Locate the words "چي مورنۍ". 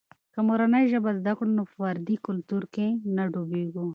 0.33-0.83